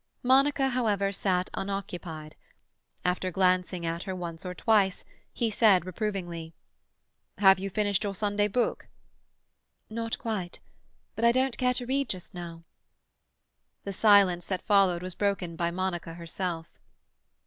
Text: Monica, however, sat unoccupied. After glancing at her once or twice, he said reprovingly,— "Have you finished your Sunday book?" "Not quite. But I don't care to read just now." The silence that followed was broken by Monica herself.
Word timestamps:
Monica, 0.23 0.69
however, 0.69 1.11
sat 1.11 1.51
unoccupied. 1.53 2.35
After 3.05 3.29
glancing 3.29 3.85
at 3.85 4.01
her 4.01 4.15
once 4.15 4.47
or 4.47 4.55
twice, 4.55 5.03
he 5.31 5.51
said 5.51 5.85
reprovingly,— 5.85 6.55
"Have 7.37 7.59
you 7.59 7.69
finished 7.69 8.03
your 8.03 8.15
Sunday 8.15 8.47
book?" 8.47 8.87
"Not 9.91 10.17
quite. 10.17 10.59
But 11.15 11.23
I 11.23 11.31
don't 11.31 11.55
care 11.55 11.75
to 11.75 11.85
read 11.85 12.09
just 12.09 12.33
now." 12.33 12.63
The 13.83 13.93
silence 13.93 14.47
that 14.47 14.65
followed 14.65 15.03
was 15.03 15.13
broken 15.13 15.55
by 15.55 15.69
Monica 15.69 16.15
herself. 16.15 16.79